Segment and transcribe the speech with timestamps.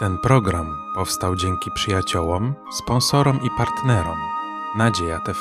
[0.00, 4.18] Ten program powstał dzięki przyjaciołom, sponsorom i partnerom
[4.78, 5.38] Nadzieja TV.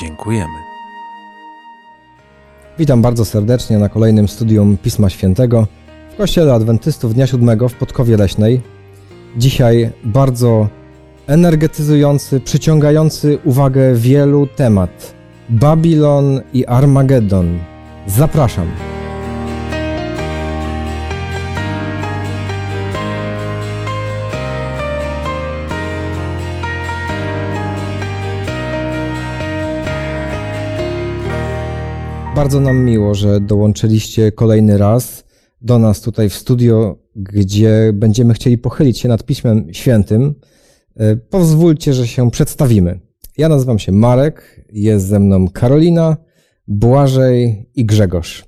[0.00, 0.54] Dziękujemy.
[2.78, 5.66] Witam bardzo serdecznie na kolejnym studium Pisma Świętego
[6.14, 8.60] w Kościele Adwentystów Dnia Siódmego w Podkowie Leśnej.
[9.36, 10.68] Dzisiaj bardzo
[11.26, 15.14] energetyzujący, przyciągający uwagę wielu temat.
[15.48, 17.58] Babilon i Armagedon.
[18.06, 18.91] Zapraszam.
[32.42, 35.24] Bardzo nam miło, że dołączyliście kolejny raz
[35.60, 40.34] do nas tutaj w studio, gdzie będziemy chcieli pochylić się nad Pismem Świętym.
[40.96, 43.00] E, Pozwólcie, że się przedstawimy.
[43.38, 46.16] Ja nazywam się Marek, jest ze mną Karolina,
[46.68, 48.44] Błażej i Grzegorz.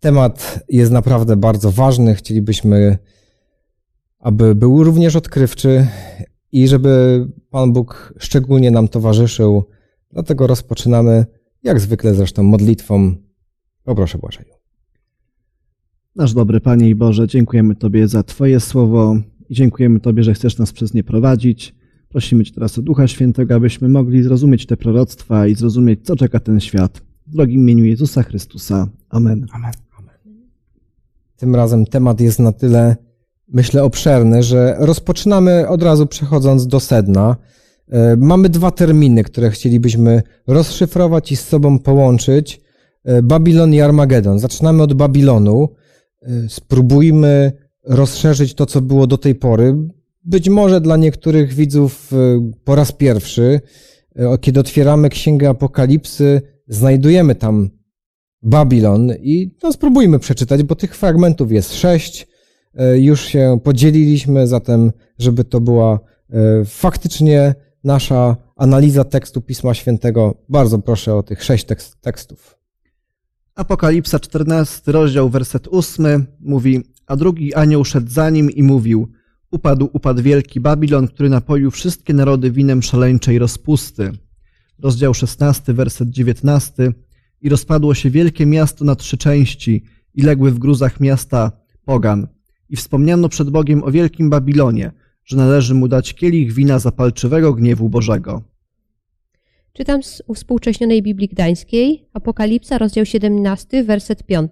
[0.00, 2.14] Temat jest naprawdę bardzo ważny.
[2.14, 2.98] Chcielibyśmy,
[4.18, 5.86] aby był również odkrywczy
[6.52, 9.64] i żeby Pan Bóg szczególnie nam towarzyszył.
[10.10, 11.26] Dlatego rozpoczynamy
[11.64, 13.14] jak zwykle zresztą modlitwą.
[13.84, 14.54] Poproszę Błażeju.
[16.16, 19.16] Nasz dobry Panie i Boże, dziękujemy Tobie za Twoje słowo
[19.48, 21.74] i dziękujemy Tobie, że chcesz nas przez nie prowadzić.
[22.08, 26.40] Prosimy Cię teraz o Ducha Świętego, abyśmy mogli zrozumieć te proroctwa i zrozumieć, co czeka
[26.40, 27.02] ten świat.
[27.26, 28.88] W drogim imieniu Jezusa Chrystusa.
[29.08, 29.46] Amen.
[29.52, 29.72] Amen.
[31.36, 32.96] Tym razem temat jest na tyle,
[33.48, 37.36] myślę, obszerny, że rozpoczynamy od razu przechodząc do sedna.
[37.92, 42.60] E, Mamy dwa terminy, które chcielibyśmy rozszyfrować i z sobą połączyć.
[43.04, 44.38] E, Babilon i Armagedon.
[44.38, 45.68] Zaczynamy od Babilonu.
[46.22, 47.52] E, Spróbujmy
[47.84, 49.76] rozszerzyć to, co było do tej pory.
[50.24, 52.10] Być może dla niektórych widzów
[52.64, 53.60] po raz pierwszy,
[54.40, 57.70] kiedy otwieramy Księgę Apokalipsy, znajdujemy tam
[58.42, 62.26] Babilon i no, spróbujmy przeczytać, bo tych fragmentów jest sześć.
[62.94, 66.00] Już się podzieliliśmy, zatem, żeby to była
[66.64, 67.54] faktycznie
[67.84, 72.58] nasza analiza tekstu Pisma Świętego, bardzo proszę o tych sześć tekst, tekstów.
[73.54, 79.12] Apokalipsa 14, rozdział, werset 8 mówi, a drugi anioł szedł za nim i mówił,
[79.50, 84.12] upadł, upadł wielki Babilon, który napoił wszystkie narody winem szaleńczej rozpusty.
[84.78, 86.92] Rozdział 16, werset 19
[87.40, 91.52] i rozpadło się wielkie miasto na trzy części i legły w gruzach miasta
[91.84, 92.28] pogan.
[92.68, 94.92] I wspomniano przed Bogiem o wielkim Babilonie,
[95.24, 98.42] że należy mu dać kielich wina zapalczywego gniewu Bożego.
[99.72, 104.50] Czytam z uwspółcześnionej Biblii Gdańskiej, Apokalipsa, rozdział 17, werset 5.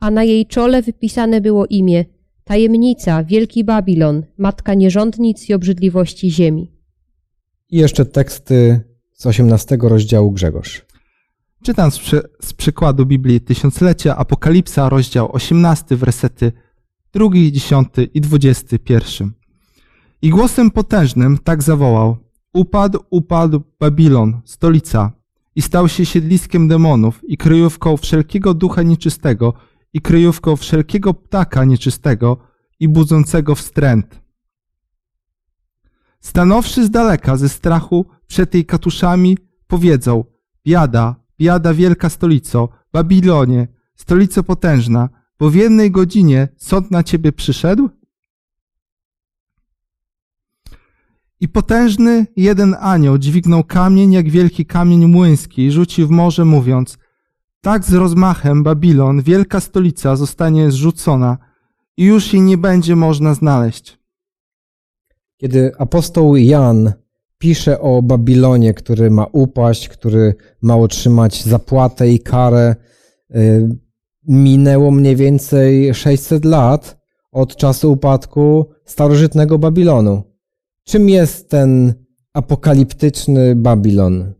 [0.00, 2.04] A na jej czole wypisane było imię
[2.44, 6.72] Tajemnica, Wielki Babilon, matka nierządnic i obrzydliwości ziemi.
[7.70, 8.80] I jeszcze teksty
[9.12, 10.86] z 18 rozdziału Grzegorz.
[11.62, 16.52] Czytam z, przy, z przykładu Biblii Tysiąclecia, Apokalipsa, rozdział 18, wersety
[17.12, 19.32] 2, 10 i 21.
[20.22, 22.16] I głosem potężnym tak zawołał:
[22.52, 25.12] Upadł, upadł Babilon, stolica,
[25.54, 29.54] i stał się siedliskiem demonów i kryjówką wszelkiego ducha nieczystego
[29.92, 32.36] i kryjówką wszelkiego ptaka nieczystego
[32.80, 34.20] i budzącego wstręt.
[36.20, 40.24] Stanowszy z daleka ze strachu przed jej katuszami, powiedzą:
[40.66, 47.90] Biada, biada wielka stolico, Babilonie, stolico potężna, bo w jednej godzinie sąd na ciebie przyszedł?
[51.40, 56.98] I potężny jeden anioł dźwignął kamień jak wielki kamień młyński i rzucił w morze, mówiąc:
[57.60, 61.38] Tak z rozmachem Babilon, wielka stolica, zostanie zrzucona
[61.96, 63.98] i już jej nie będzie można znaleźć.
[65.36, 66.92] Kiedy apostoł Jan
[67.38, 72.76] pisze o Babilonie, który ma upaść, który ma otrzymać zapłatę i karę,
[73.34, 73.68] y,
[74.28, 76.96] minęło mniej więcej 600 lat
[77.32, 80.35] od czasu upadku starożytnego Babilonu.
[80.88, 81.94] Czym jest ten
[82.34, 84.32] apokaliptyczny Babilon?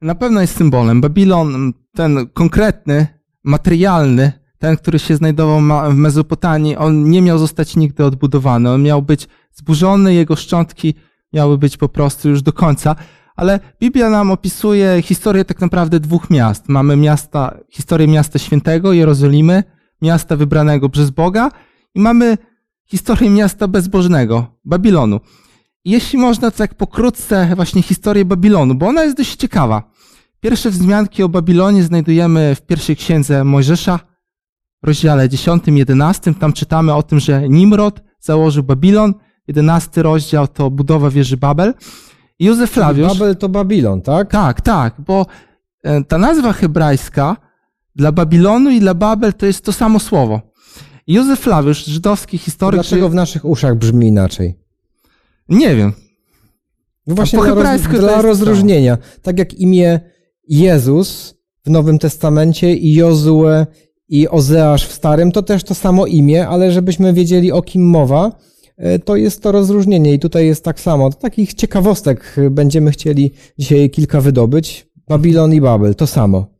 [0.00, 1.00] Na pewno jest symbolem.
[1.00, 3.06] Babilon, ten konkretny,
[3.44, 5.60] materialny, ten, który się znajdował
[5.92, 8.70] w Mezopotamii, on nie miał zostać nigdy odbudowany.
[8.70, 10.94] On miał być zburzony, jego szczątki
[11.32, 12.96] miały być po prostu już do końca.
[13.36, 16.68] Ale Biblia nam opisuje historię tak naprawdę dwóch miast.
[16.68, 19.64] Mamy miasta, historię miasta świętego, Jerozolimy,
[20.02, 21.50] miasta wybranego przez Boga
[21.94, 22.38] i mamy
[22.86, 25.20] historię miasta bezbożnego, Babilonu.
[25.84, 29.90] Jeśli można, to tak pokrótce właśnie historię Babilonu, bo ona jest dość ciekawa.
[30.40, 33.98] Pierwsze wzmianki o Babilonie znajdujemy w pierwszej księdze Mojżesza,
[34.82, 36.34] w rozdziale 10-11.
[36.34, 39.14] Tam czytamy o tym, że Nimrod założył Babilon.
[39.48, 41.74] 11 rozdział to budowa wieży Babel.
[42.38, 43.08] I Józef Flawiusz...
[43.08, 44.30] Babel to Babilon, tak?
[44.30, 45.26] Tak, tak, bo
[45.82, 47.36] e, ta nazwa hebrajska
[47.96, 50.40] dla Babilonu i dla Babel to jest to samo słowo.
[51.06, 52.80] Józef Flawiusz, żydowski historyk...
[52.80, 54.63] Dlaczego w naszych uszach brzmi inaczej?
[55.48, 55.92] Nie wiem.
[57.06, 58.98] No właśnie dla, roz, to dla rozróżnienia.
[59.22, 60.00] Tak jak imię
[60.48, 63.66] Jezus w Nowym Testamencie i Jozue
[64.08, 68.32] i Ozeasz w Starym, to też to samo imię, ale żebyśmy wiedzieli o kim mowa,
[68.76, 71.10] e, to jest to rozróżnienie i tutaj jest tak samo.
[71.10, 74.86] Takich ciekawostek będziemy chcieli dzisiaj kilka wydobyć.
[75.08, 76.53] Babilon i Babel, to samo.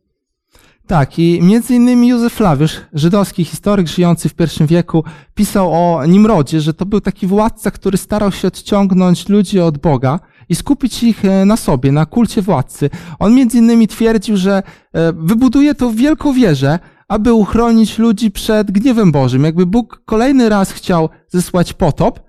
[0.87, 5.03] Tak, i między innymi Józef Flawiusz, żydowski historyk żyjący w I wieku,
[5.35, 10.19] pisał o Nimrodzie, że to był taki władca, który starał się odciągnąć ludzi od Boga
[10.49, 12.89] i skupić ich e, na sobie, na kulcie władcy.
[13.19, 19.11] On między innymi twierdził, że e, wybuduje to wielką wieżę, aby uchronić ludzi przed gniewem
[19.11, 19.43] Bożym.
[19.43, 22.19] Jakby Bóg kolejny raz chciał zesłać potop,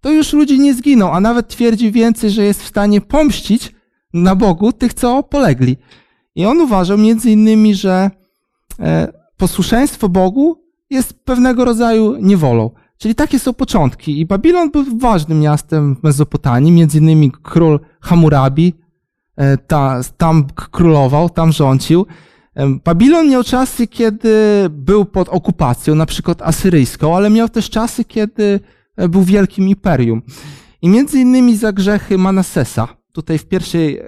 [0.00, 3.74] to już ludzie nie zginą, a nawet twierdził więcej, że jest w stanie pomścić
[4.14, 5.76] na Bogu tych, co polegli.
[6.34, 8.10] I on uważał między innymi, że
[8.80, 12.70] e, posłuszeństwo Bogu jest pewnego rodzaju niewolą.
[12.98, 14.20] Czyli takie są początki.
[14.20, 18.74] I Babilon był ważnym miastem w Mezopotamii, między innymi król Hammurabi
[19.36, 22.06] e, ta, tam królował, tam rządził.
[22.54, 28.04] E, Babilon miał czasy, kiedy był pod okupacją, na przykład asyryjską, ale miał też czasy,
[28.04, 28.60] kiedy
[29.08, 30.22] był wielkim imperium.
[30.82, 34.00] I między innymi za grzechy Manasesa, tutaj w pierwszej,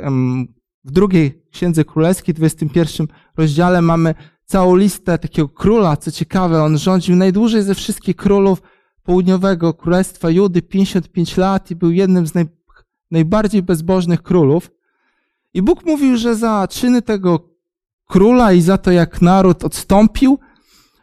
[0.85, 4.15] w drugiej Księdze Królewskiej, 21 rozdziale mamy
[4.45, 8.63] całą listę takiego króla, co ciekawe, on rządził najdłużej ze wszystkich królów
[9.03, 12.47] południowego królestwa Judy, 55 lat i był jednym z naj,
[13.11, 14.71] najbardziej bezbożnych królów.
[15.55, 17.49] I Bóg mówił, że za czyny tego
[18.09, 20.39] króla i za to, jak naród odstąpił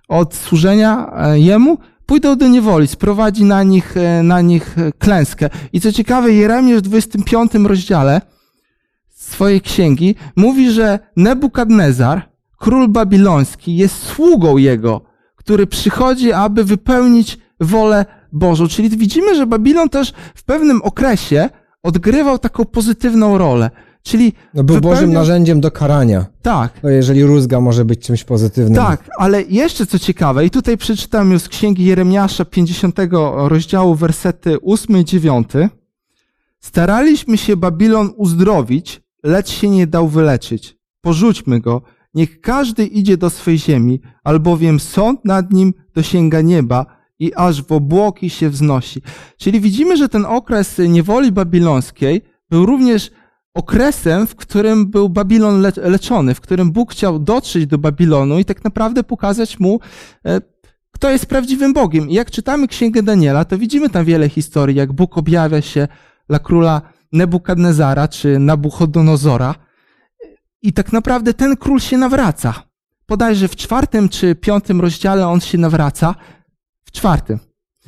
[0.07, 5.49] od służenia e, jemu, pójdą do niewoli, sprowadzi na nich, e, na nich klęskę.
[5.73, 8.21] I co ciekawe, Jeremiasz w 25 rozdziale
[9.31, 15.01] swojej księgi mówi, że Nebukadnezar, król babiloński, jest sługą jego,
[15.35, 18.67] który przychodzi, aby wypełnić wolę Bożą.
[18.67, 21.49] Czyli widzimy, że Babilon też w pewnym okresie
[21.83, 23.69] odgrywał taką pozytywną rolę.
[24.03, 24.99] Czyli no był wypełniał...
[24.99, 26.25] Bożym narzędziem do karania.
[26.41, 26.73] Tak.
[26.83, 28.75] No jeżeli rózga może być czymś pozytywnym.
[28.75, 32.99] Tak, ale jeszcze co ciekawe, i tutaj przeczytam już z księgi Jeremiasza 50
[33.35, 35.47] rozdziału, wersety 8 i 9.
[36.59, 40.77] Staraliśmy się Babilon uzdrowić, lecz się nie dał wyleczyć.
[41.01, 41.81] Porzućmy go,
[42.13, 46.85] niech każdy idzie do swej ziemi, albowiem sąd nad nim dosięga nieba
[47.19, 49.01] i aż w obłoki się wznosi.
[49.37, 53.11] Czyli widzimy, że ten okres niewoli babilońskiej był również
[53.53, 58.63] okresem, w którym był Babilon leczony, w którym Bóg chciał dotrzeć do Babilonu i tak
[58.63, 59.79] naprawdę pokazać mu,
[60.25, 60.41] e,
[60.91, 62.09] kto jest prawdziwym Bogiem.
[62.09, 65.87] I jak czytamy Księgę Daniela, to widzimy tam wiele historii, jak Bóg objawia się
[66.29, 66.81] dla króla
[67.11, 69.55] Nebukadnezara czy Nabuchodonozora.
[70.61, 72.63] I tak naprawdę ten król się nawraca.
[73.05, 76.15] Podajże w czwartym czy piątym rozdziale on się nawraca.
[76.83, 77.39] W czwartym.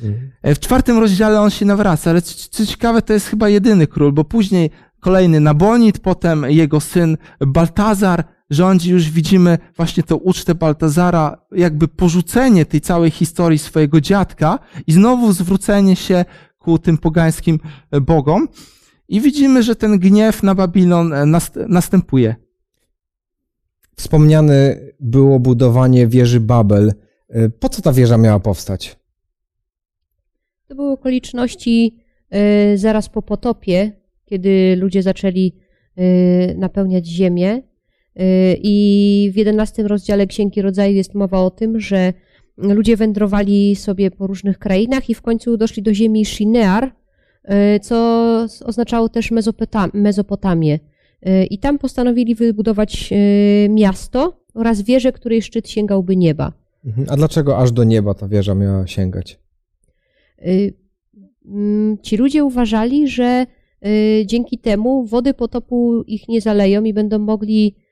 [0.02, 0.30] Mhm.
[0.44, 4.24] W czwartym rozdziale on się nawraca, ale co ciekawe, to jest chyba jedyny król, bo
[4.24, 11.88] później kolejny Nabonid, potem jego syn Baltazar rządzi, już widzimy właśnie tę ucztę Baltazara, jakby
[11.88, 16.24] porzucenie tej całej historii swojego dziadka i znowu zwrócenie się
[16.58, 17.60] ku tym pogańskim
[18.02, 18.48] bogom.
[19.08, 21.26] I widzimy, że ten gniew na Babilon e,
[21.68, 22.34] następuje.
[23.96, 26.92] Wspomniane było budowanie wieży Babel.
[27.28, 28.96] E, po co ta wieża miała powstać?
[30.68, 31.98] To były okoliczności
[32.30, 33.92] e, zaraz po potopie,
[34.24, 35.64] kiedy ludzie zaczęli
[36.56, 37.62] napełniać ziemię.
[38.62, 42.12] I w jedenastym rozdziale Księgi Rodzaju jest mowa o tym, że
[42.56, 46.92] ludzie wędrowali sobie po różnych krainach i w końcu doszli do ziemi Shinear,
[47.82, 47.96] co
[48.64, 49.30] oznaczało też
[49.94, 50.78] Mezopotamię.
[51.22, 56.52] E, I tam postanowili wybudować e, miasto oraz wieżę, której szczyt sięgałby nieba.
[56.84, 57.06] Mhm.
[57.10, 59.38] A dlaczego aż do nieba ta wieża miała sięgać?
[61.46, 63.46] Mm, ci ludzie uważali, że
[64.26, 67.83] dzięki temu wody potopu ich nie zaleją i będą mogli Y,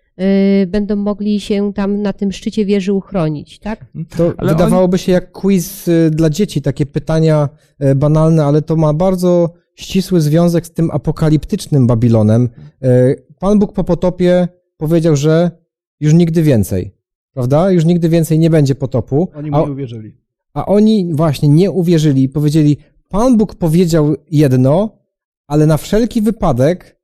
[0.66, 3.86] będą mogli się tam na tym szczycie wieży uchronić, tak?
[4.16, 7.48] To ale wydawałoby się jak quiz y, dla dzieci, takie pytania
[7.84, 12.48] y, banalne, ale to ma bardzo ścisły związek z tym apokaliptycznym Babilonem.
[13.38, 15.50] Pan Bóg po potopie powiedział, że
[16.00, 16.94] już nigdy więcej,
[17.34, 17.70] prawda?
[17.70, 19.28] Już nigdy więcej nie będzie potopu.
[19.34, 20.16] Oni mu nie uwierzyli.
[20.54, 22.76] A oni właśnie nie uwierzyli, powiedzieli,
[23.08, 24.98] Pan Bóg powiedział jedno,
[25.46, 27.00] ale na wszelki wypadek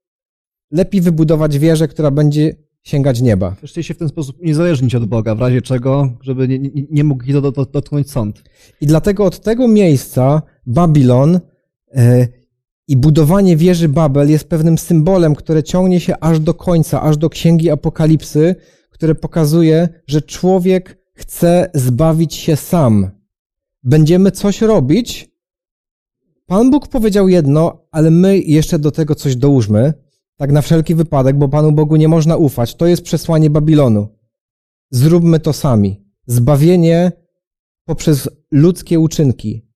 [0.70, 3.56] lepiej wybudować wieżę, która będzie sięgać nieba.
[3.64, 7.04] Chcieli się w ten sposób uniezależnić od Boga, w razie czego, żeby nie, nie, nie
[7.04, 7.40] mógł ich
[7.72, 8.42] dotknąć sąd.
[8.80, 11.40] I dlatego od tego miejsca Babilon
[11.94, 12.28] e,
[12.88, 17.30] i budowanie wieży Babel jest pewnym symbolem, które ciągnie się aż do końca, aż do
[17.30, 18.54] Księgi Apokalipsy,
[18.90, 23.10] które pokazuje, że człowiek chce zbawić się sam.
[23.82, 25.30] będziemy coś robić.
[26.46, 29.92] Pan Bóg powiedział jedno, ale my jeszcze do tego coś dołóżmy,
[30.38, 32.74] tak na wszelki wypadek, bo Panu Bogu nie można ufać.
[32.74, 34.08] To jest przesłanie Babilonu.
[34.90, 36.04] Zróbmy to sami.
[36.26, 37.12] Zbawienie
[37.84, 39.68] poprzez ludzkie uczynki.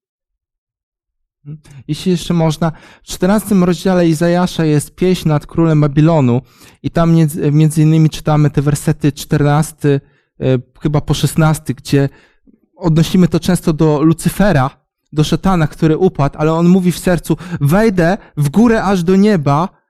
[1.88, 6.40] Jeśli jeszcze można, w 14 rozdziale Izajasza jest pieśń nad królem Babilonu
[6.82, 10.00] i tam między, między innymi czytamy te wersety 14,
[10.40, 12.08] e, chyba po 16, gdzie
[12.76, 14.70] odnosimy to często do Lucyfera,
[15.12, 19.81] do szatana, który upadł, ale on mówi w sercu, wejdę w górę aż do nieba,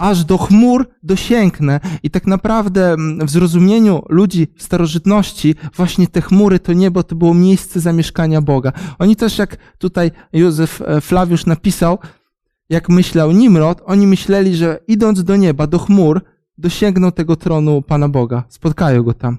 [0.00, 1.80] aż do chmur dosięgnę.
[2.02, 7.16] I tak naprawdę mm, w zrozumieniu ludzi w starożytności właśnie te chmury, to niebo, to
[7.16, 8.72] było miejsce zamieszkania Boga.
[8.98, 11.98] Oni też, jak tutaj Józef e, Flawiusz napisał,
[12.68, 16.20] jak myślał Nimrod, oni myśleli, że idąc do nieba, do chmur,
[16.58, 18.44] dosięgną tego tronu Pana Boga.
[18.48, 19.38] Spotkają go tam.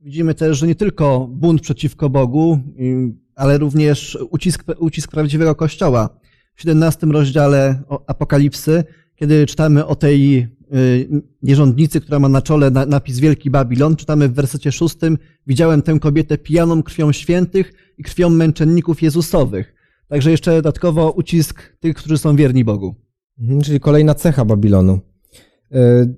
[0.00, 2.60] Widzimy też, że nie tylko bunt przeciwko Bogu,
[3.34, 6.08] ale również ucisk, ucisk prawdziwego Kościoła.
[6.54, 8.84] W 17 rozdziale Apokalipsy
[9.18, 11.08] kiedy czytamy o tej y,
[11.42, 16.38] nierządnicy, która ma na czole napis Wielki Babilon, czytamy w wersecie szóstym, widziałem tę kobietę
[16.38, 19.74] pijaną krwią świętych i krwią męczenników Jezusowych.
[20.08, 22.94] Także jeszcze dodatkowo ucisk tych, którzy są wierni Bogu.
[23.40, 25.00] Mhm, czyli kolejna cecha Babilonu.
[25.74, 26.14] Y,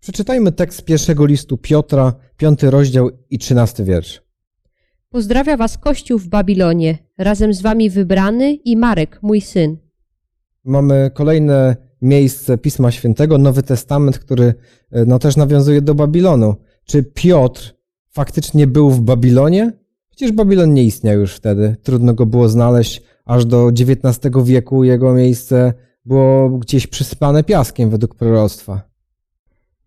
[0.00, 4.22] przeczytajmy tekst pierwszego listu Piotra, piąty rozdział i trzynasty wiersz.
[5.10, 9.76] Pozdrawia was Kościół w Babilonie, razem z wami wybrany i Marek, mój syn.
[10.64, 14.54] Mamy kolejne miejsce Pisma Świętego, Nowy Testament, który
[14.90, 16.54] e, no, też nawiązuje do Babilonu.
[16.84, 17.74] Czy Piotr
[18.10, 19.72] faktycznie był w Babilonie?
[20.10, 21.76] Przecież Babilon nie istniał już wtedy.
[21.82, 23.02] Trudno go było znaleźć.
[23.24, 25.72] Aż do XIX wieku jego miejsce
[26.04, 28.82] było gdzieś przysypane piaskiem według proroctwa.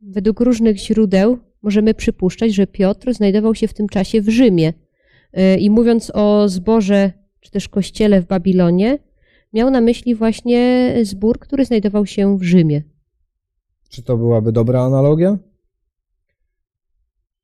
[0.01, 4.74] Według różnych źródeł możemy przypuszczać, że Piotr znajdował się w tym czasie w Rzymie.
[5.34, 9.00] E, I mówiąc o zborze czy też kościele w Babilonie,
[9.53, 12.84] miał na myśli właśnie zbór, który znajdował się w Rzymie.
[13.89, 15.38] Czy to byłaby dobra analogia?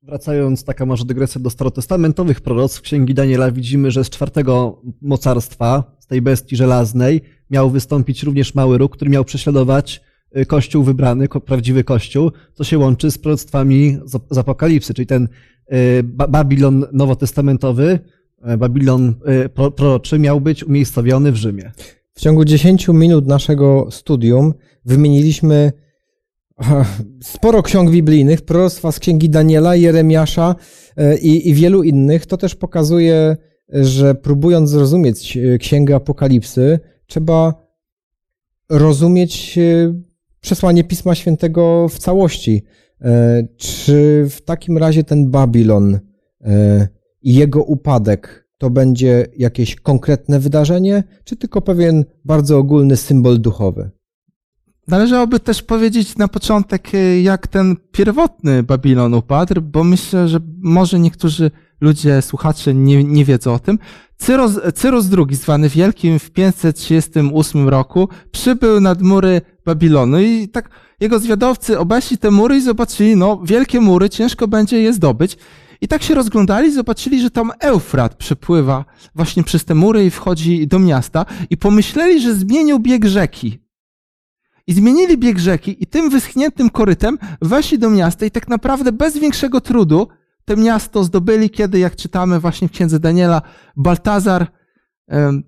[0.02, 6.06] Wracając, taka może dygresja do starotestamentowych proroctw Księgi Daniela, widzimy, że z czwartego mocarstwa, z
[6.06, 10.00] tej bestii żelaznej, miał wystąpić również mały róg, który miał prześladować
[10.36, 13.98] y, Kościół wybrany, prawdziwy Kościół, co się łączy z proroctwami
[14.30, 15.28] z Apokalipsy, czyli ten
[15.72, 17.98] y, Babilon nowotestamentowy,
[18.54, 19.14] y, Babilon
[19.76, 21.72] proroczy miał być umiejscowiony w Rzymie.
[22.18, 25.72] W ciągu 10 minut naszego studium wymieniliśmy
[27.22, 30.56] sporo ksiąg biblijnych, proroctwa z księgi Daniela, Jeremiasza
[30.96, 32.26] e, i, i wielu innych.
[32.26, 33.36] To też pokazuje,
[33.68, 37.54] że próbując zrozumieć e, księgę Apokalipsy, trzeba
[38.70, 39.94] rozumieć e,
[40.40, 42.64] przesłanie Pisma Świętego w całości.
[43.56, 45.98] Czy w takim razie ten Babilon
[47.22, 53.90] i jego upadek to będzie jakieś konkretne wydarzenie, czy tylko pewien bardzo ogólny symbol duchowy?
[54.88, 60.98] Należałoby też powiedzieć na początek, y, jak ten pierwotny Babilon upadł, bo myślę, że może
[60.98, 61.50] niektórzy
[61.80, 63.78] ludzie, słuchacze nie, nie wiedzą o tym.
[64.16, 71.18] Cyros, Cyrus II, zwany Wielkim w 538 roku, przybył nad mury Babilonu i tak jego
[71.18, 75.36] zwiadowcy obeszli te mury i zobaczyli, no, wielkie mury, ciężko będzie je zdobyć.
[75.80, 80.66] I tak się rozglądali, zobaczyli, że tam Eufrat przepływa właśnie przez te mury i wchodzi
[80.66, 83.58] do miasta i pomyśleli, że zmienił bieg rzeki.
[84.66, 89.18] I zmienili bieg rzeki i tym wyschniętym korytem weszli do miasta i tak naprawdę bez
[89.18, 90.08] większego trudu
[90.44, 93.42] to miasto zdobyli, kiedy, jak czytamy właśnie w księdze Daniela,
[93.76, 94.46] Baltazar
[95.08, 95.42] um,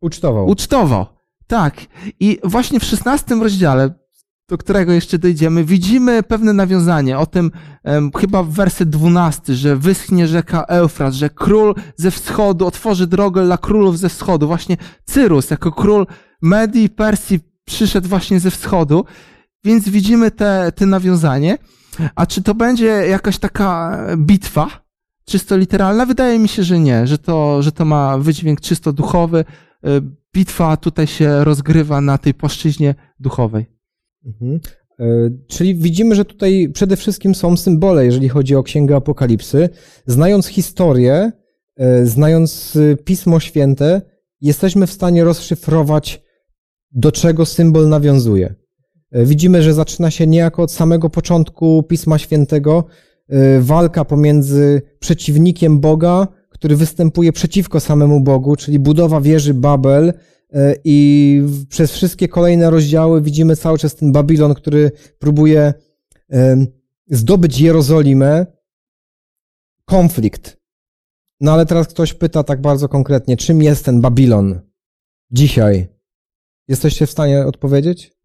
[0.00, 0.46] ucztował.
[0.46, 1.06] ucztował.
[1.46, 1.74] Tak.
[2.20, 3.94] I właśnie w szesnastym rozdziale
[4.48, 7.50] do którego jeszcze dojdziemy, widzimy pewne nawiązanie o tym,
[7.84, 13.44] um, chyba w werset 12, że wyschnie rzeka Eufrat, że król ze wschodu otworzy drogę
[13.44, 14.46] dla królów ze wschodu.
[14.46, 16.06] Właśnie Cyrus, jako król
[16.42, 19.04] Medii i Persji, przyszedł właśnie ze wschodu,
[19.64, 21.58] więc widzimy te, te nawiązanie.
[22.14, 24.68] A czy to będzie jakaś taka bitwa,
[25.24, 26.06] czysto literalna?
[26.06, 29.44] Wydaje mi się, że nie, że to, że to ma wydźwięk czysto duchowy.
[29.84, 30.00] E,
[30.34, 33.75] bitwa tutaj się rozgrywa na tej płaszczyźnie duchowej.
[34.26, 34.60] Mhm.
[35.00, 39.68] E, czyli widzimy, że tutaj przede wszystkim są symbole, jeżeli chodzi o Księgę Apokalipsy.
[40.06, 41.32] Znając historię,
[41.76, 44.02] e, znając e, Pismo Święte,
[44.40, 46.22] jesteśmy w stanie rozszyfrować,
[46.92, 48.54] do czego symbol nawiązuje.
[49.12, 52.84] Widzimy, że zaczyna się niejako od samego początku Pisma Świętego
[53.60, 60.12] walka pomiędzy przeciwnikiem Boga, który występuje przeciwko samemu Bogu, czyli budowa wieży Babel, E,
[60.84, 65.74] I przez wszystkie kolejne rozdziały widzimy cały czas ten Babilon, który próbuje
[67.10, 68.46] zdobyć Jerozolimę.
[69.84, 70.56] Konflikt.
[71.40, 74.60] No ale teraz ktoś pyta tak bardzo konkretnie, czym jest ten Babilon
[75.30, 75.88] dzisiaj?
[76.68, 78.16] Jesteście w stanie odpowiedzieć?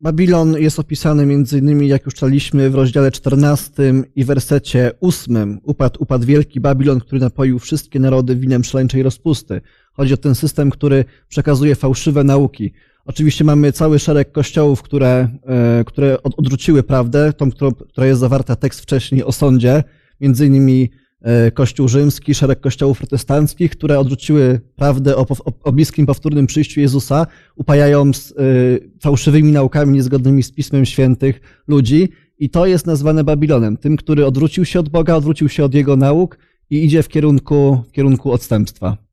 [0.00, 3.72] Babilon jest opisany między innymi, jak już czytaliśmy w rozdziale 14
[4.14, 5.60] i wersecie 8.
[5.62, 9.60] Upadł, upadł wielki Babilon, który napoił wszystkie narody winem szaleńczej rozpusty.
[9.98, 12.72] Chodzi o ten system, który przekazuje fałszywe nauki.
[13.04, 17.50] Oczywiście mamy cały szereg kościołów, które, e, które odwróciły prawdę, tą,
[17.88, 19.84] która jest zawarta tekst wcześniej o sądzie,
[20.20, 20.90] między innymi
[21.22, 25.26] e, Kościół rzymski, szereg kościołów protestanckich, które odwróciły prawdę o,
[25.62, 27.26] o, bliskim powtórnym przyjściu Jezusa,
[27.56, 32.08] upajając y, fałszywymi naukami niezgodnymi z Pismem Świętych ludzi.
[32.38, 35.96] I to jest nazwane Babilonem, tym, który odwrócił się od Boga, odwrócił się od Jego
[35.96, 36.38] nauk
[36.70, 39.07] i idzie w kierunku, w kierunku odstępstwa.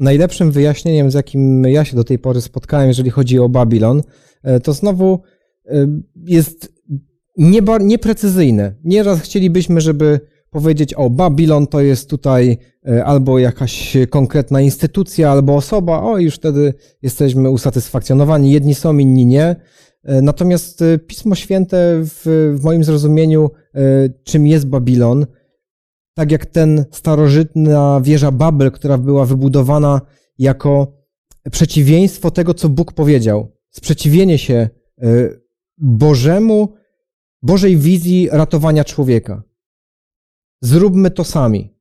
[0.00, 4.02] Najlepszym wyjaśnieniem, z jakim ja się do tej pory spotkałem, jeżeli chodzi o Babilon,
[4.62, 5.20] to znowu
[6.16, 6.72] jest
[7.80, 8.74] nieprecyzyjne.
[8.84, 15.56] Nieraz chcielibyśmy, żeby powiedzieć, o Babilon to jest tutaj e, albo jakaś konkretna instytucja, albo
[15.56, 18.52] osoba, o już wtedy jesteśmy usatysfakcjonowani.
[18.52, 19.56] Jedni są, inni nie.
[20.04, 23.50] E, natomiast e, Pismo Święte w, w moim zrozumieniu,
[24.24, 25.26] czym jest Babilon,
[26.14, 30.00] tak jak ten starożytna wieża Babel, która była wybudowana
[30.38, 30.92] jako
[31.50, 33.56] przeciwieństwo tego, co Bóg powiedział.
[33.70, 34.68] Sprzeciwienie się
[35.78, 36.74] Bożemu,
[37.42, 39.42] Bożej wizji ratowania człowieka.
[40.62, 41.74] Zróbmy to sami.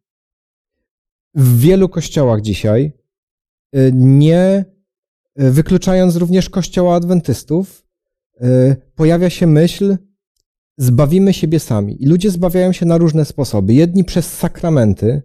[1.35, 2.93] W wielu kościołach dzisiaj,
[3.75, 4.65] y, nie
[5.41, 7.85] y, wykluczając również kościoła adwentystów,
[8.95, 9.97] pojawia się myśl,
[10.79, 12.03] zbawimy siebie sami.
[12.03, 13.73] I ludzie zbawiają się na różne sposoby.
[13.73, 15.21] Jedni przez sakramenty,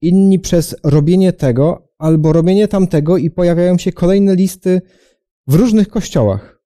[0.00, 4.82] inni przez robienie tego albo robienie tamtego i pojawiają się kolejne listy
[5.46, 6.62] w różnych kościołach.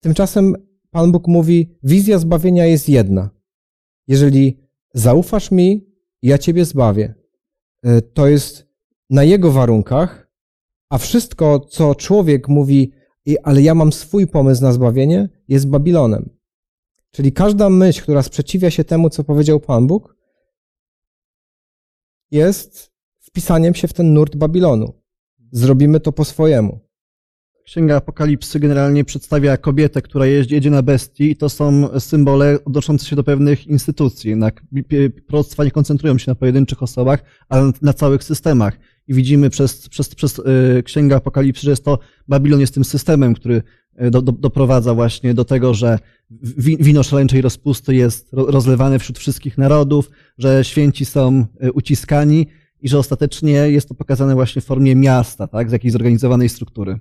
[0.00, 0.54] Tymczasem
[0.90, 3.30] Pan Bóg mówi, wizja zbawienia jest jedna.
[4.08, 4.60] Jeżeli
[4.94, 5.86] zaufasz mi,
[6.22, 7.14] ja ciebie zbawię.
[7.82, 8.66] E, to jest
[9.10, 10.30] na jego warunkach,
[10.90, 12.92] a wszystko, co człowiek mówi,
[13.42, 16.30] ale ja mam swój pomysł na zbawienie, jest Babilonem.
[17.10, 20.16] Czyli każda myśl, która sprzeciwia się temu, co powiedział Pan Bóg,
[22.30, 24.92] jest wpisaniem się w ten nurt Babilonu.
[25.52, 26.86] Zrobimy to po swojemu.
[27.66, 33.16] Księga Apokalipsy generalnie przedstawia kobietę, która jedzie na bestii i to są symbole odnoszące się
[33.16, 34.30] do pewnych instytucji.
[34.30, 34.62] Jednak
[35.26, 38.78] proroctwa nie koncentrują się na pojedynczych osobach, ale na całych systemach.
[39.08, 43.34] I widzimy przez, przez, przez y, Księgę Apokalipsy, że jest to Babilon jest tym systemem,
[43.34, 43.62] który
[44.10, 45.98] do, do, doprowadza właśnie do tego, że
[46.80, 52.46] wino szaleńczej rozpusty jest rozlewane wśród wszystkich narodów, że święci są y, uciskani
[52.82, 56.98] i że ostatecznie jest to pokazane właśnie w formie miasta, tak, z jakiejś zorganizowanej struktury.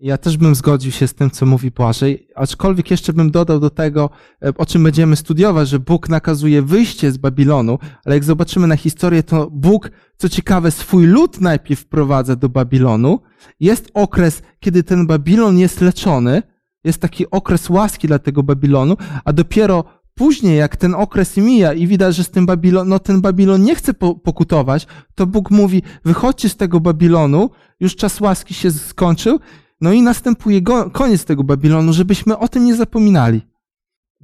[0.00, 3.70] Ja też bym zgodził się z tym, co mówi Błażej, aczkolwiek jeszcze bym dodał do
[3.70, 4.10] tego,
[4.42, 8.76] e, o czym będziemy studiować, że Bóg nakazuje wyjście z Babilonu, ale jak zobaczymy na
[8.76, 13.20] historię, to Bóg, co ciekawe, swój lud najpierw wprowadza do Babilonu.
[13.60, 16.42] Jest okres, kiedy ten Babilon jest leczony,
[16.84, 19.84] jest taki okres łaski dla tego Babilonu, a dopiero
[20.14, 23.74] później, jak ten okres mija i widać, że z tym Babilon, no ten Babilon nie
[23.74, 29.38] chce pokutować, to Bóg mówi, wychodźcie z tego Babilonu, już czas łaski się skończył,
[29.80, 33.40] no i następuje go, koniec tego Babilonu, żebyśmy o tym nie zapominali.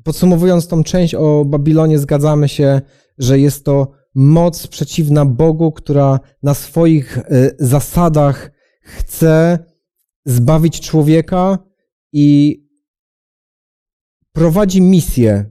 [0.05, 2.81] Podsumowując tą część o Babilonie, zgadzamy się,
[3.19, 9.59] że jest to moc przeciwna Bogu, która na swoich e, zasadach chce
[10.25, 11.59] zbawić człowieka
[12.13, 12.59] i
[14.33, 15.45] prowadzi misję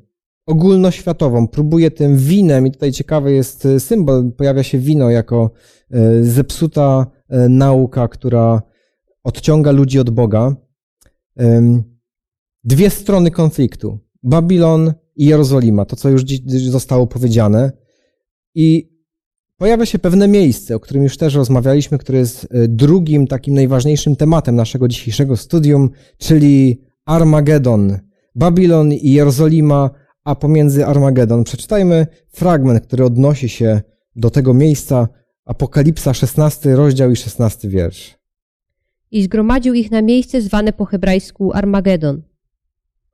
[0.45, 1.47] ogólnoświatową.
[1.47, 5.51] Próbuje tym winem, i tutaj ciekawy jest e, symbol, pojawia się wino jako
[5.91, 7.07] e, zepsuta
[7.49, 8.61] nauka, która
[9.23, 10.55] odciąga ludzi od Boga.
[12.63, 13.99] Dwie strony konfliktu.
[14.23, 16.23] Babilon i Jerozolima, to co już
[16.69, 17.71] zostało powiedziane.
[18.55, 18.93] I
[19.57, 24.15] pojawia się pewne miejsce, o którym już też rozmawialiśmy, które jest e, drugim takim najważniejszym
[24.15, 27.99] tematem naszego dzisiejszego studium, czyli Armagedon.
[28.36, 29.89] Babilon i Jerozolima,
[30.23, 31.43] a pomiędzy Armagedon.
[31.43, 33.81] Przeczytajmy fragment, który odnosi się
[34.15, 35.07] do tego miejsca.
[35.45, 38.22] Apokalipsa, 16 rozdział i 16 wiersz
[39.13, 42.21] i zgromadził ich na miejsce zwane po hebrajsku Armagedon.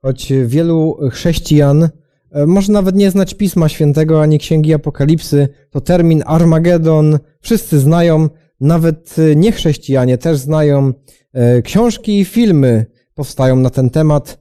[0.02, 1.88] Choć wielu chrześcijan
[2.30, 8.28] e, może nawet nie znać Pisma Świętego ani Księgi Apokalipsy, to termin Armagedon wszyscy znają,
[8.60, 10.92] nawet e, niechrześcijanie też znają.
[11.32, 14.40] E, książki i filmy powstają na ten temat.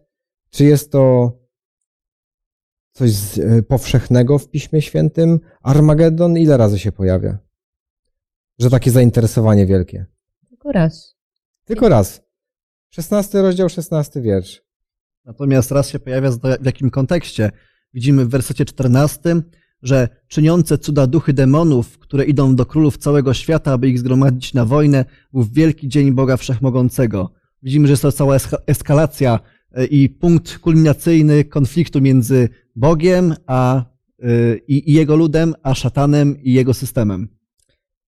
[0.49, 1.31] Czy jest to
[2.91, 3.11] coś
[3.67, 5.39] powszechnego w Piśmie Świętym?
[5.63, 7.37] Armagedon ile razy się pojawia?
[8.59, 10.05] Że takie zainteresowanie wielkie?
[10.49, 11.18] Tylko raz.
[11.69, 12.21] Tylko raz.
[12.89, 14.61] 16 rozdział, 16 wiersz.
[15.25, 17.51] Natomiast raz się pojawia w jakim kontekście.
[17.93, 19.41] Widzimy w wersecie 14,
[19.81, 24.65] że czyniące cuda duchy demonów, które idą do królów całego świata, aby ich zgromadzić na
[24.65, 27.33] wojnę, był wielki dzień Boga Wszechmogącego.
[27.63, 29.39] Widzimy, że jest to cała eska- eskalacja
[29.71, 33.85] e, i punkt kulminacyjny konfliktu między Bogiem a,
[34.23, 37.38] y, i, i jego ludem, a szatanem i jego systemem.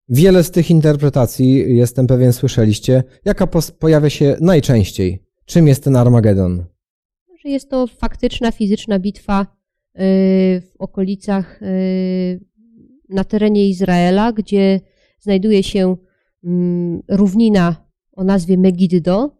[0.09, 3.03] Wiele z tych interpretacji, jestem pewien, słyszeliście.
[3.25, 3.47] Jaka
[3.79, 5.23] pojawia się najczęściej?
[5.45, 6.65] Czym jest ten Armagedon?
[7.43, 9.47] Że jest to faktyczna, fizyczna bitwa y,
[10.61, 12.39] w okolicach, y,
[13.09, 14.79] na terenie Izraela, gdzie
[15.19, 15.95] znajduje się
[16.43, 19.31] mm, równina o nazwie Megiddo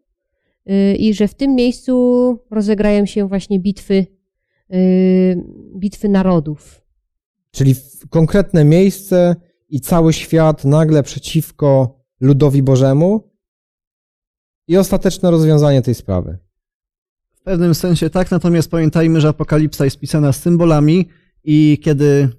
[0.70, 4.06] y, i że w tym miejscu rozegrają się właśnie bitwy,
[5.76, 6.82] bitwy narodów.
[7.52, 7.76] Czyli
[8.10, 9.36] konkretne miejsce
[9.70, 13.30] i cały świat nagle przeciwko ludowi Bożemu
[14.68, 16.38] i ostateczne rozwiązanie tej sprawy.
[17.36, 21.10] W pewnym sensie tak, natomiast pamiętajmy, że Apokalipsa jest pisana symbolami
[21.44, 22.30] i kiedy,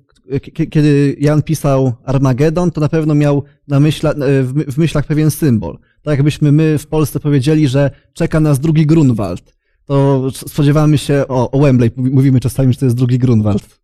[0.71, 5.31] kiedy Jan pisał Armagedon, to na pewno miał na myśla, w my- w myślach pewien
[5.31, 5.79] symbol.
[6.03, 11.51] Tak jakbyśmy my w Polsce powiedzieli, że czeka nas drugi Grunwald, to spodziewamy się, o,
[11.51, 13.81] o Wembley mówi- mówimy czasami, że to jest drugi Grunwald.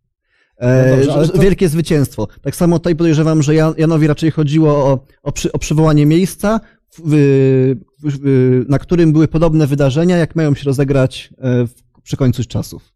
[0.57, 2.27] E, No dobrze, że- to- Wielkie zwycięstwo.
[2.41, 6.59] Tak samo tutaj podejrzewam, że Jan, Janowi raczej chodziło o, o, przy, o przywołanie miejsca,
[7.05, 12.43] w, w, na którym były podobne wydarzenia, jak mają się rozegrać e, w, przy końcu
[12.43, 12.93] czasów.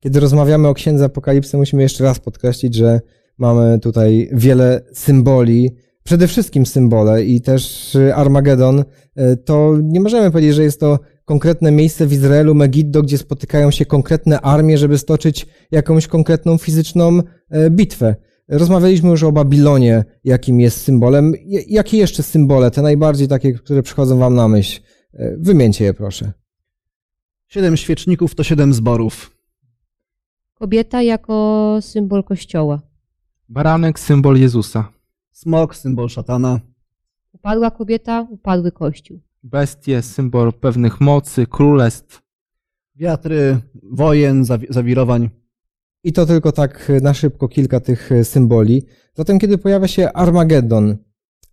[0.00, 3.00] Kiedy rozmawiamy o Księdze Apokalipsy, musimy jeszcze raz podkreślić, że
[3.38, 5.70] mamy tutaj wiele symboli,
[6.04, 8.80] przede wszystkim symbole i też Armagedon,
[9.18, 13.70] y, to nie możemy powiedzieć, że jest to konkretne miejsce w Izraelu, Megiddo, gdzie spotykają
[13.70, 18.16] się konkretne armie, żeby stoczyć jakąś konkretną fizyczną e, bitwę.
[18.48, 21.34] Rozmawialiśmy już o Babilonie, jakim jest symbolem.
[21.68, 24.80] Jakie jeszcze symbole, te najbardziej takie, które przychodzą wam na myśl?
[25.14, 26.32] E, Wymieńcie je, proszę.
[27.46, 29.36] Siedem świeczników to siedem zborów.
[30.54, 32.80] Kobieta jako symbol kościoła.
[33.48, 34.92] Baranek, symbol Jezusa.
[35.32, 36.60] Smok, symbol szatana.
[37.32, 39.20] Upadła kobieta, upadły kościół.
[39.44, 42.22] Bestie, symbol pewnych mocy, królestw.
[42.96, 45.30] Wiatry, wojen, zawi- zawirowań.
[46.04, 48.82] I to tylko tak na szybko kilka tych e, symboli.
[49.14, 50.96] Zatem, kiedy pojawia się Armagedon,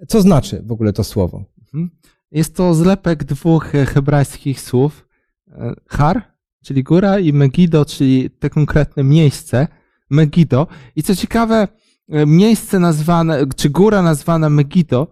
[0.08, 1.43] co znaczy w ogóle to słowo?
[1.63, 1.89] Mhm.
[2.32, 5.08] Jest to zlepek dwóch e, hebrajskich słów.
[5.47, 6.21] e, Har,
[6.63, 9.67] czyli góra, i Megiddo, czyli te konkretne miejsce.
[10.10, 10.67] Megiddo.
[10.95, 11.67] I co ciekawe,
[12.10, 15.08] e, miejsce nazwane, czy góra nazwana Megiddo,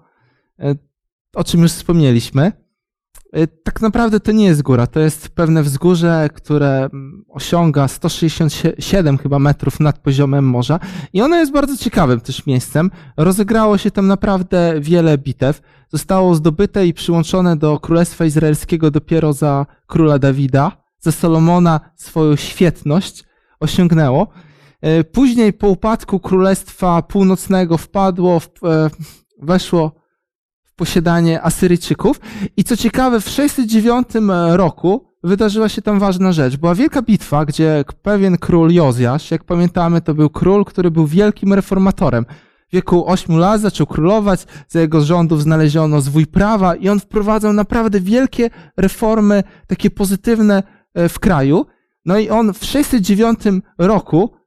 [0.60, 0.76] e,
[1.36, 2.52] o czym już wspomnieliśmy,
[3.64, 9.40] tak naprawdę to nie jest góra, to jest pewne wzgórze, które mm, osiąga 167 chyba
[9.40, 10.80] metrów nad poziomem morza
[11.14, 12.92] i ono jest bardzo ciekawym też miejscem.
[13.18, 19.66] Rozegrało się tam naprawdę wiele bitew zostało zdobyte i przyłączone do Królestwa Izraelskiego dopiero za
[19.88, 20.72] króla Dawida.
[21.00, 23.24] Za Solomona swoją świetność
[23.60, 24.28] osiągnęło.
[24.82, 28.90] E, Później po upadku Królestwa Północnego wpadło, w, e,
[29.42, 29.99] weszło
[30.80, 32.20] posiadanie Asyryjczyków.
[32.58, 34.08] I co ciekawe, w 609
[34.50, 36.58] roku wydarzyła się tam ważna rzecz.
[36.58, 41.54] Była wielka bitwa, gdzie pewien król Jozjasz, jak pamiętamy, to był król, który był wielkim
[41.54, 42.26] reformatorem
[42.70, 47.54] w wieku 8 lat zaczął królować, za jego rządów znaleziono zwój prawa i on wprowadzał
[47.54, 50.64] naprawdę wielkie reformy, takie pozytywne
[50.94, 51.66] e, w kraju.
[52.06, 53.40] No i on w 609
[53.78, 54.39] roku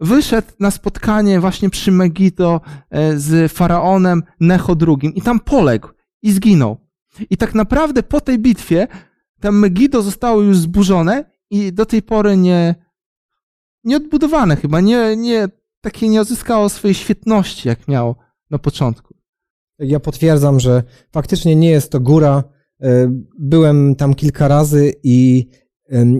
[0.00, 5.88] wyszedł na spotkanie właśnie przy Megiddo e, z faraonem Necho II i tam poległ
[6.22, 6.76] i zginął.
[7.30, 8.88] I tak naprawdę po tej bitwie
[9.40, 12.74] tam Megiddo zostało już zburzone i do tej pory nie,
[13.84, 15.48] nie odbudowane chyba, nie, nie,
[15.80, 18.16] takie nie odzyskało swojej świetności, jak miało
[18.50, 19.14] na początku.
[19.78, 22.44] Ja potwierdzam, że faktycznie nie jest to góra.
[22.82, 25.48] E, Byłem tam kilka razy i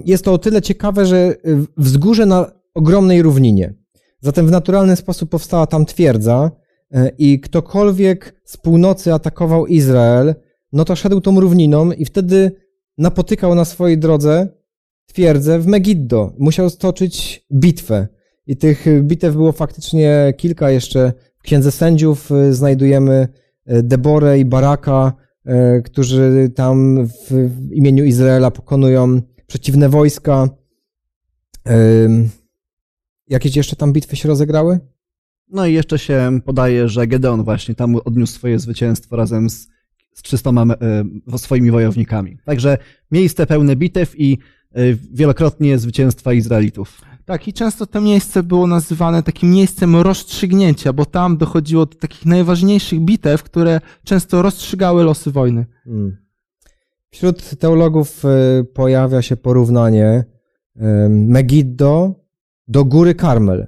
[0.05, 1.35] jest to o tyle ciekawe, że
[1.77, 3.75] wzgórze na ogromnej równinie.
[4.21, 6.51] Zatem w naturalny sposób powstała tam twierdza
[6.91, 10.35] e, i ktokolwiek z północy atakował Izrael,
[10.73, 12.53] no to szedł tą równiną i wtedy
[12.99, 14.49] napotykał na swojej drodze
[15.07, 16.33] twierdzę w Megiddo.
[16.39, 18.09] Musiał stoczyć bitwę.
[18.47, 21.13] I tych bitew było faktycznie kilka jeszcze.
[21.39, 23.29] W Księdze Sędziów y, znajdujemy
[23.71, 25.13] y, Deborę i Baraka,
[25.85, 30.49] którzy tam w imieniu Izraela pokonują przeciwne wojska.
[33.35, 34.81] Jakieś jeszcze tam bitwy się rozegrały?
[35.49, 39.69] No i jeszcze się podaje, że Gedeon właśnie tam odniósł swoje zwycięstwo razem z,
[40.15, 40.51] z 300
[41.31, 42.39] e, swoimi wojownikami.
[42.45, 42.79] Także
[43.11, 44.39] miejsce pełne bitew i
[44.73, 47.01] e, wielokrotnie zwycięstwa Izraelitów.
[47.25, 52.27] Tak, i często to miejsce było nazywane takim miejscem rozstrzygnięcia, bo tam dochodziło do takich
[52.27, 55.67] najważniejszych bitew, które często rozstrzygały losy wojny.
[55.85, 56.17] Hmm.
[57.11, 60.25] Wśród teologów y, pojawia się porównanie
[61.09, 62.24] Megiddo
[62.69, 63.67] do góry Karmel.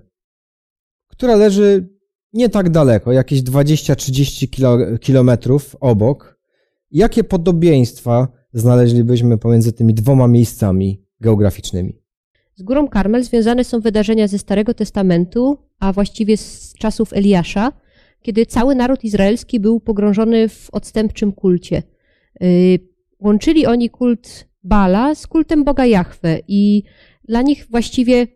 [1.09, 1.89] która leży
[2.33, 6.39] nie tak daleko, jakieś 20-30 kilo, kilometrów obok.
[6.91, 12.03] Jakie podobieństwa znaleźlibyśmy pomiędzy tymi dwoma miejscami geograficznymi?
[12.55, 17.73] Z górą Karmel związane są wydarzenia ze Starego Testamentu, a właściwie z czasów Eliasza,
[18.23, 21.83] kiedy cały naród izraelski był pogrążony w odstępczym kulcie.
[22.43, 22.79] Y,
[23.21, 26.83] łączyli oni kult Bala z kultem Boga Jahwe i
[27.29, 28.27] dla nich właściwie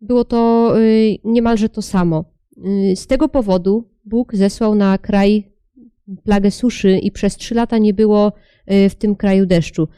[0.00, 2.24] było to y, niemalże to samo.
[2.92, 5.52] Y, z tego powodu Bóg zesłał na kraj
[6.24, 8.32] plagę suszy i przez trzy lata nie było
[8.90, 9.88] w tym kraju deszczu.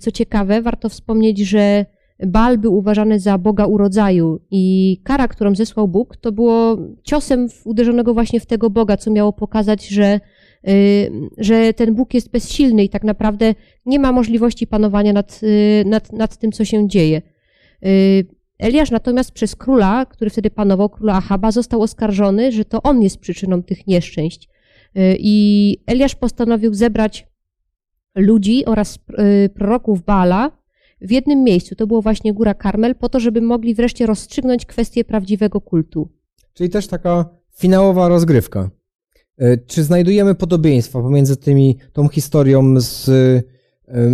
[0.00, 1.86] Co ciekawe, warto wspomnieć, że
[2.26, 8.14] Baal był uważany za Boga urodzaju i kara, którą zesłał Bóg, to było ciosem uderzonego
[8.14, 10.20] właśnie w tego Boga, co miało pokazać, że,
[10.68, 13.54] y, że ten Bóg jest bezsilny i tak naprawdę
[13.86, 17.22] nie ma możliwości panowania nad, y, nad, nad tym, co się dzieje.
[18.62, 23.02] Y, Eliasz natomiast przez króla, który wtedy panował, króla Ahaba, został oskarżony, że to on
[23.02, 24.48] jest przyczyną tych nieszczęść.
[25.18, 27.26] I Eliasz postanowił zebrać
[28.14, 28.98] ludzi oraz
[29.54, 30.50] proroków Baala,
[31.00, 31.74] w jednym miejscu.
[31.74, 36.08] To było właśnie Góra Karmel, po to, żeby mogli wreszcie rozstrzygnąć kwestię prawdziwego kultu.
[36.54, 38.70] Czyli też taka finałowa rozgrywka.
[39.38, 43.10] E, czy znajdujemy podobieństwa pomiędzy tymi, tą historią z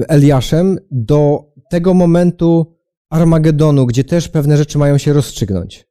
[0.09, 2.77] Eliaszem do tego momentu
[3.13, 5.85] Armagedonu, gdzie też pewne rzeczy mają się rozstrzygnąć?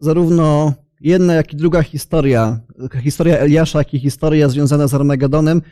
[0.00, 2.60] Zarówno jedna, jak i druga historia,
[3.02, 5.62] historia Eliasza, jak i historia związana z Armagedonem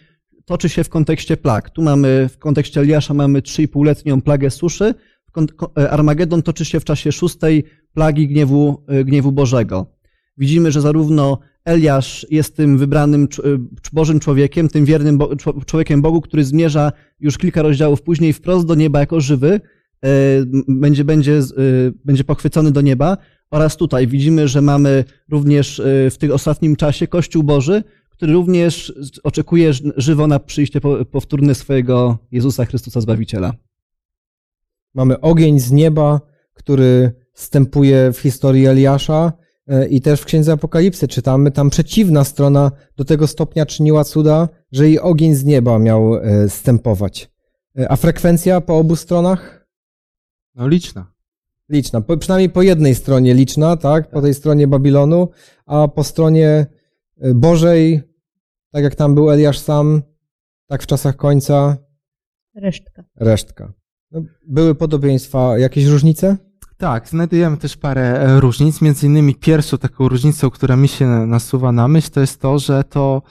[0.44, 1.70] toczy się w kontekście plag.
[1.70, 4.94] Tu mamy, w kontekście Eliasza mamy 3,5-letnią plagę suszy,
[5.78, 9.86] e, Armagedon toczy się w czasie szóstej plagi gniewu, e, gniewu Bożego.
[10.38, 13.48] Widzimy, że zarówno Eliasz jest tym wybranym e,
[13.92, 15.18] Bożym człowiekiem, tym wiernym
[15.66, 19.60] człowiekiem Bogu, który zmierza już kilka rozdziałów później wprost do nieba jako żywy,
[20.68, 21.40] będzie, będzie,
[22.04, 23.16] będzie pochwycony do nieba.
[23.50, 29.72] Oraz tutaj widzimy, że mamy również w tym ostatnim czasie Kościół Boży, który również oczekuje
[29.96, 33.52] żywo na przyjście powtórne swojego Jezusa Chrystusa Zbawiciela.
[34.94, 36.20] Mamy ogień z nieba,
[36.54, 39.32] który wstępuje w historii Eliasza
[39.66, 44.48] e, i też w Księdze Apokalipsy czytamy, tam przeciwna strona do tego stopnia czyniła cuda,
[44.72, 47.30] że i ogień z nieba miał e, stępować.
[47.78, 49.61] E, a frekwencja po obu stronach?
[50.54, 51.12] No liczna.
[51.68, 52.00] Liczna.
[52.00, 54.10] Po, przynajmniej po jednej stronie liczna, tak?
[54.10, 55.28] Po tej stronie Babilonu,
[55.66, 56.66] a po stronie
[57.34, 58.12] Bożej
[58.72, 60.02] tak jak tam był Eliasz sam,
[60.66, 61.76] tak w czasach końca.
[62.54, 63.04] Resztka.
[63.16, 63.72] Resztka.
[64.10, 66.36] No, były podobieństwa, jakieś różnice?
[66.76, 68.80] Tak, znajdujemy też parę e, różnic.
[68.80, 72.84] Między innymi pierwszą taką różnicą, która mi się nasuwa na myśl, to jest to, że
[72.84, 73.22] to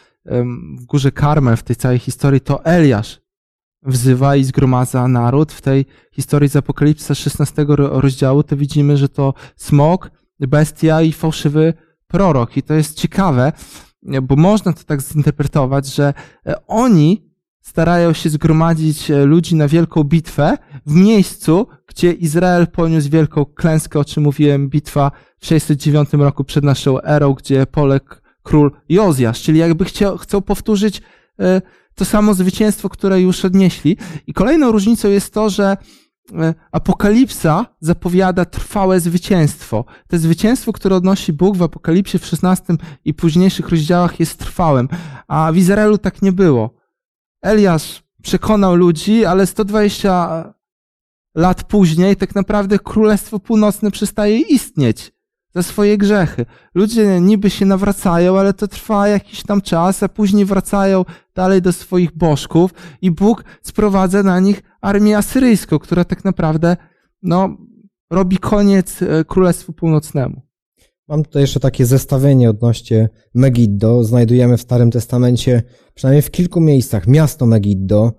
[0.80, 3.21] w górze Karmel w tej całej historii to Eliasz
[3.84, 5.52] wzywa i zgromadza naród.
[5.52, 11.74] W tej historii z Apokalipsa 16 rozdziału to widzimy, że to smok, bestia i fałszywy
[12.08, 12.58] prorok.
[12.58, 13.52] I to jest ciekawe,
[14.22, 16.14] bo można to tak zinterpretować, że
[16.46, 23.10] e, oni starają się zgromadzić e, ludzi na wielką bitwę w miejscu, gdzie Izrael poniósł
[23.10, 28.72] wielką klęskę, o czym mówiłem, bitwa w 609 roku przed naszą erą, gdzie poległ król
[28.90, 31.02] Jozjasz, czyli jakby chciał, chcą powtórzyć
[31.40, 31.62] e,
[31.96, 33.98] to samo zwycięstwo, które już odnieśli.
[34.28, 35.78] I kolejną różnicą jest to, że
[36.40, 39.86] E, Apokalipsa zapowiada trwałe zwycięstwo.
[40.08, 42.74] To zwycięstwo, które odnosi Bóg w Apokalipsie w 16
[43.06, 44.88] i późniejszych rozdziałach jest trwałym,
[45.28, 46.74] a w Izraelu tak nie było.
[47.42, 50.54] Eliasz przekonał ludzi, ale 120
[51.36, 55.12] lat później tak naprawdę Królestwo Północne przestaje istnieć
[55.56, 56.46] za swoje grzechy.
[56.76, 61.74] Ludzie niby się nawracają, ale to trwa jakiś tam czas, a później wracają dalej do
[61.74, 66.78] swoich bożków i Bóg sprowadza na nich armię asyryjską, która tak naprawdę
[67.24, 67.58] no,
[68.12, 70.42] robi koniec e, Królestwu Północnemu.
[71.08, 74.04] Mam tutaj jeszcze takie zestawienie odnośnie Megiddo.
[74.04, 78.12] Znajdujemy w Starym Testamencie przynajmniej w kilku miejscach miasto Megiddo.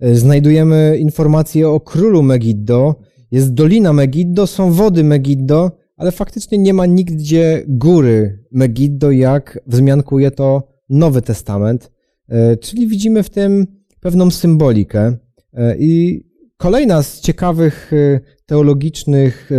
[0.00, 2.94] E, znajdujemy informacje o królu Megiddo.
[3.30, 10.30] Jest dolina Megiddo, są wody Megiddo, ale faktycznie nie ma nigdzie góry Megiddo, jak wzmiankuje
[10.30, 11.90] to Nowy Testament.
[12.28, 13.66] E, czyli widzimy w tym
[14.00, 15.16] pewną symbolikę.
[15.54, 16.22] E, I
[16.56, 19.50] kolejna z ciekawych e, teologicznych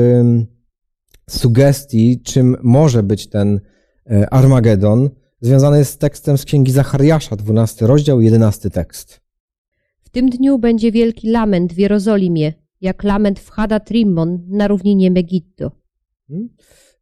[1.29, 3.59] sugestii, czym może być ten
[4.31, 5.09] Armagedon,
[5.41, 9.21] związany jest z tekstem z księgi Zachariasza, 12 rozdział, 11 tekst.
[10.01, 15.11] W tym dniu będzie wielki lament w Jerozolimie, jak lament w Hadat Rimmon na równinie
[15.11, 15.71] Megiddo.
[16.29, 16.49] Hmm?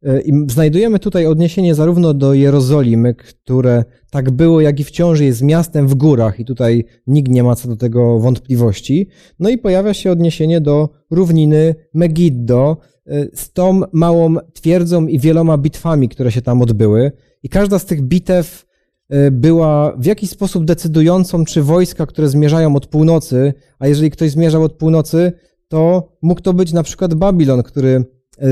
[0.02, 5.42] E, I znajdujemy tutaj odniesienie zarówno do Jerozolimy, które tak było, jak i wciąż jest
[5.42, 9.08] miastem w górach, i tutaj nikt nie ma co do tego wątpliwości.
[9.38, 15.58] No i pojawia się odniesienie do równiny Megiddo, y, z tą małą twierdzą i wieloma
[15.58, 17.12] bitwami, które się tam odbyły.
[17.42, 18.66] I każda z tych bitew
[19.12, 24.30] y, była w jakiś sposób decydującą, czy wojska, które zmierzają od północy, a jeżeli ktoś
[24.30, 25.32] zmierzał od północy,
[25.68, 28.04] to mógł to być na przykład Babilon, który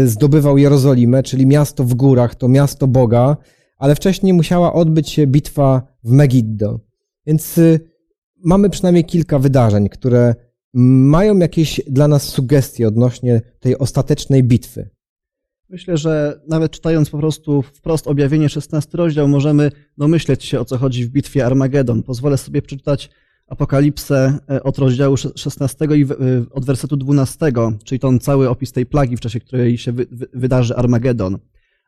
[0.05, 3.37] zdobywał Jerozolimę, czyli miasto w górach, to miasto Boga,
[3.79, 6.81] ale wcześniej musiała odbyć się bitwa w Megiddo.
[7.27, 7.61] Więc
[8.45, 10.35] mamy przynajmniej kilka wydarzeń, które
[10.75, 14.91] mają jakieś dla nas sugestie odnośnie tej ostatecznej bitwy.
[15.69, 20.79] Myślę, że nawet czytając po prostu wprost objawienie 16 rozdział, możemy domyśleć się, o co
[20.79, 22.03] chodzi w bitwie Armagedon.
[22.03, 23.11] Pozwolę sobie przeczytać
[23.47, 26.07] Apokalipsę e, od rozdziału 16 i
[26.51, 27.53] od wersetu 12,
[27.85, 29.93] czyli ten cały opis tej plagi, w czasie której się
[30.35, 31.39] wydarzy Armagedon.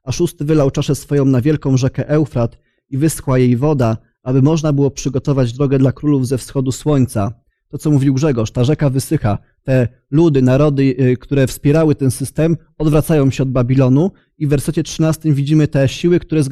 [0.04, 2.58] A szósty wylał czaszę swoją na wielką rzekę Eufrat
[2.90, 7.32] i wyschła jej woda, aby można było przygotować drogę dla królów ze wschodu słońca.
[7.68, 12.56] To, co mówił Grzegorz, ta rzeka wysycha, te ludy, narody, y, które wspierały ten system,
[12.78, 16.42] odwracają się od Babilonu i w wersecie 13 widzimy te siły, które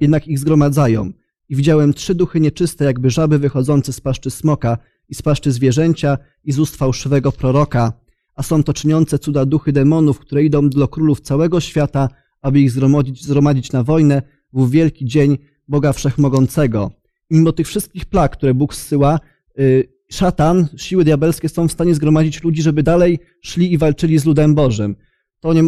[0.00, 1.12] jednak ich zgromadzają.
[1.54, 6.52] Widziałem trzy duchy nieczyste, jakby żaby wychodzące z paszczy smoka i z paszczy zwierzęcia i
[6.52, 7.92] z ust fałszywego proroka.
[8.34, 12.08] A są to czyniące cuda duchy demonów, które idą do królów całego świata,
[12.42, 15.38] aby ich zgromadzić, zgromadzić na wojnę w wielki dzień
[15.68, 16.90] Boga Wszechmogącego.
[17.30, 19.20] Mimo tych wszystkich plag, które Bóg zsyła,
[19.58, 24.24] y, szatan, siły diabelskie są w stanie zgromadzić ludzi, żeby dalej szli i walczyli z
[24.24, 24.96] ludem Bożym.
[25.44, 25.64] To nie, y,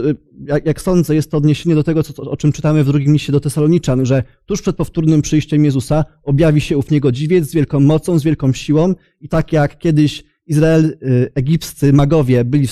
[0.00, 0.16] y,
[0.64, 3.40] jak, sądzę, jest to odniesienie do tego, co, o czym czytamy w drugim liście do
[3.40, 8.22] Tesaloniczan, że tuż przed powtórnym przyjściem Jezusa objawi się ów niegodziwiec z wielką mocą, z
[8.22, 12.68] wielką siłą i tak jak kiedyś Izrael, y, egipscy magowie byli,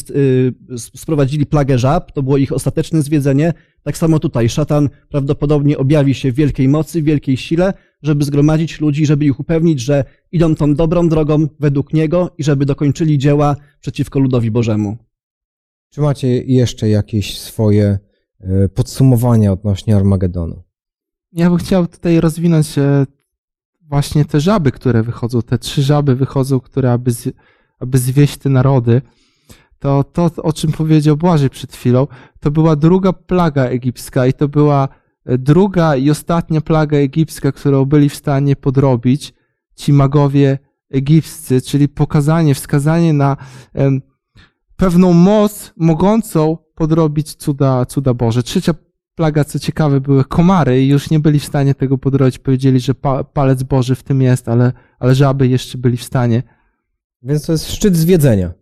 [0.96, 6.32] sprowadzili plagę żab, to było ich ostateczne zwiedzenie, tak samo tutaj szatan prawdopodobnie objawi się
[6.32, 10.74] w wielkiej mocy, w wielkiej sile, żeby zgromadzić ludzi, żeby ich upewnić, że idą tą
[10.74, 14.96] dobrą drogą według Niego i żeby dokończyli dzieła przeciwko ludowi Bożemu.
[15.94, 17.98] Czy macie jeszcze jakieś swoje
[18.40, 20.62] e, podsumowania odnośnie Armagedonu?
[21.32, 23.06] Ja bym chciał tutaj rozwinąć e,
[23.82, 27.28] właśnie te żaby, które wychodzą, te trzy żaby wychodzą, które aby, z,
[27.78, 29.02] aby zwieść te narody.
[29.78, 32.06] To, to, o czym powiedział Błażej przed chwilą,
[32.40, 34.88] to była druga plaga egipska i to była
[35.26, 39.34] druga i ostatnia plaga egipska, którą byli w stanie podrobić
[39.76, 40.58] ci magowie
[40.90, 43.36] egipscy, czyli pokazanie, wskazanie na
[44.84, 48.42] pewną moc mogącą podrobić cuda, cuda Boże.
[48.42, 48.74] Trzecia
[49.14, 52.38] plaga, co ciekawe, były komary i już nie byli w stanie tego podrobić.
[52.38, 56.42] Powiedzieli, że pa, palec Boży w tym jest, ale, ale żaby jeszcze byli w stanie.
[57.22, 58.52] Więc to jest szczyt zwiedzenia.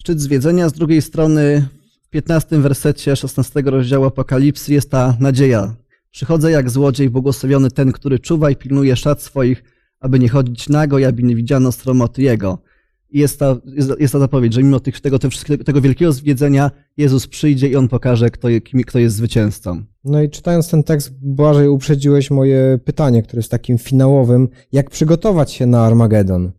[0.00, 1.68] Szczyt zwiedzenia, z drugiej strony
[2.02, 5.76] w 15 wersecie 16 rozdziału Apokalipsy jest ta nadzieja.
[6.10, 9.64] Przychodzę jak złodziej, błogosławiony ten, który czuwa i pilnuje szat swoich,
[10.00, 12.69] aby nie chodzić nago aby nie widziano sromoty jego.
[13.12, 15.18] Jest ta, jest, jest ta zapowiedź, że mimo tych, tego,
[15.64, 19.82] tego wielkiego zwiedzenia Jezus przyjdzie i On pokaże, kto, kim, kto jest zwycięzcą.
[20.04, 24.48] No i czytając ten tekst, Błażej, uprzedziłeś moje pytanie, które jest takim finałowym.
[24.72, 26.52] Jak przygotować się na Armagedon?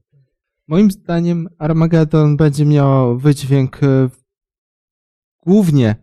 [0.67, 4.09] Moim zdaniem Armagedon będzie miał wydźwięk e,
[5.45, 5.95] głównie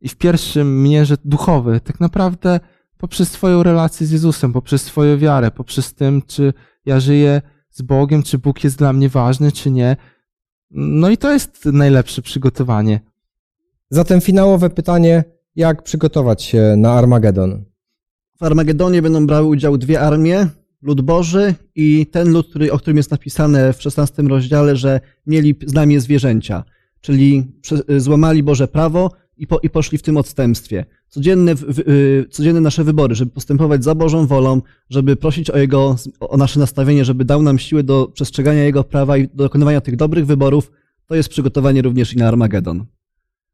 [0.00, 2.60] i w pierwszym mierze duchowy, tak naprawdę
[2.98, 6.52] poprzez swoją relację z Jezusem, poprzez swoją wiarę, poprzez tym, czy
[6.86, 9.96] ja żyję z Bogiem, czy Bóg jest dla mnie ważny, czy nie.
[10.70, 13.00] No i to jest najlepsze przygotowanie.
[13.90, 15.24] Zatem finałowe pytanie,
[15.56, 17.64] jak przygotować się na Armagedon?
[18.36, 20.48] W Armagedonie będą brały udział dwie armie,
[20.82, 25.54] lud Boży i ten lud, który, o którym jest napisane w 16 rozdziale, że mieli
[25.66, 26.64] znamie zwierzęcia
[27.02, 27.52] czyli
[27.98, 29.10] złamali Boże prawo
[29.42, 30.84] i, po, i poszli w tym odstępstwie.
[31.08, 35.96] Codzienne, w, y, codzienne nasze wybory, żeby postępować za Bożą wolą, żeby prosić o Jego,
[36.20, 39.96] o nasze nastawienie, żeby dał nam siłę do przestrzegania Jego prawa i do dokonywania tych
[39.96, 40.72] dobrych wyborów,
[41.06, 42.84] to jest przygotowanie również i na Armagedon.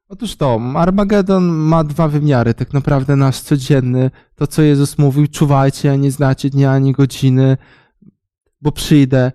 [0.09, 5.98] Otóż to, Armagedon ma dwa wymiary, tak naprawdę nasz codzienny, to co Jezus mówił, czuwajcie,
[5.98, 7.57] nie znacie dnia ani godziny,
[8.61, 9.33] bo przyjdę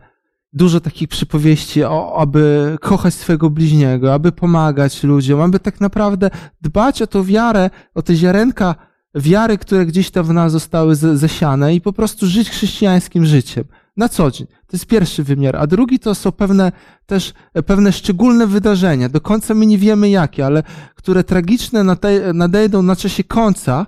[0.54, 6.30] dużo takich przypowieści, o, aby kochać swojego bliźniego, aby pomagać ludziom, aby tak naprawdę
[6.62, 8.75] dbać o tą wiarę, o te ziarenka
[9.15, 13.63] wiary, które gdzieś tam w nas zostały zasiane i po prostu żyć chrześcijańskim życiem
[13.98, 14.48] na co dzień.
[14.48, 16.71] To jest pierwszy wymiar, a drugi to są pewne
[17.06, 17.34] też
[17.65, 19.10] pewne szczególne wydarzenia.
[19.10, 20.63] Do końca my nie wiemy jakie, ale
[20.96, 21.98] które tragiczne
[22.34, 23.86] nadejdą na czasie końca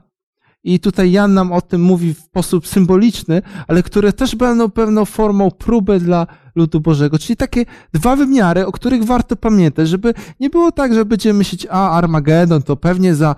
[0.66, 5.05] i tutaj Jan nam o tym mówi w sposób symboliczny, ale które też będą pewną
[5.05, 7.20] formą próby dla ludu Bożego.
[7.20, 11.68] Czyli takie dwa wymiary, o których warto pamiętać, żeby nie było tak, że będziemy myśleć,
[11.70, 13.36] a Armagedon to pewnie za,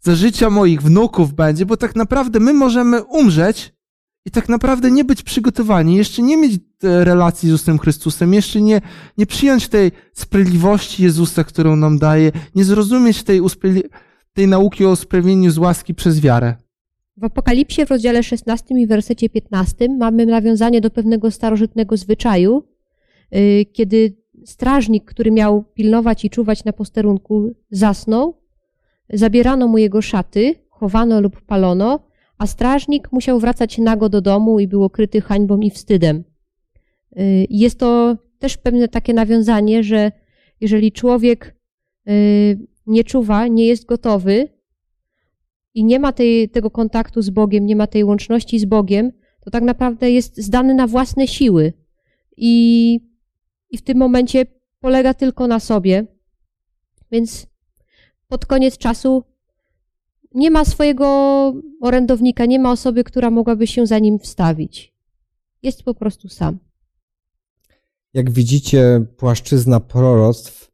[0.00, 3.74] za życia moich wnuków będzie, bo tak naprawdę my możemy umrzeć
[4.26, 8.60] i tak naprawdę nie być przygotowani, jeszcze nie mieć e, relacji z Jezusem Chrystusem, jeszcze
[8.60, 8.80] nie,
[9.18, 13.40] nie przyjąć tej sprawiedliwości Jezusa, którą nam daje, nie zrozumieć tej,
[14.38, 16.54] tej nauki o usprawiedliwieniu z łaski przez wiarę.
[17.16, 22.62] W Apokalipsie w rozdziale 16 i wersecie 15 mamy nawiązanie do pewnego starożytnego zwyczaju,
[23.34, 28.40] y, kiedy strażnik, który miał pilnować i czuwać na posterunku, zasnął,
[29.10, 32.00] zabierano mu jego szaty, chowano lub palono,
[32.38, 36.24] a strażnik musiał wracać nago do domu i był okryty hańbą i wstydem.
[37.18, 40.12] Y, jest to też pewne takie nawiązanie, że
[40.60, 41.56] jeżeli człowiek
[42.08, 42.58] y,
[42.88, 44.48] nie czuwa, nie jest gotowy
[45.74, 49.50] i nie ma tej, tego kontaktu z Bogiem, nie ma tej łączności z Bogiem, to
[49.50, 51.72] tak naprawdę jest zdany na własne siły.
[52.36, 53.00] I,
[53.70, 54.46] i w tym momencie
[54.80, 56.06] polega tylko na sobie.
[57.10, 57.46] Więc
[58.28, 59.24] pod koniec czasu
[60.34, 61.06] nie ma swojego
[61.80, 64.94] orędownika, nie ma osoby, która mogłaby się za nim wstawić.
[65.62, 66.58] Jest po prostu sam.
[68.14, 70.67] Jak widzicie, płaszczyzna proroctw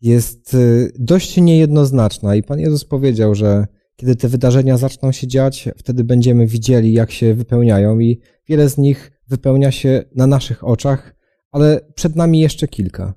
[0.00, 3.66] jest y, dość niejednoznaczna i Pan Jezus powiedział, że
[3.96, 8.78] kiedy te wydarzenia zaczną się dziać, wtedy będziemy widzieli, jak się wypełniają i wiele z
[8.78, 11.16] nich wypełnia się na naszych oczach,
[11.50, 13.14] ale przed nami jeszcze kilka.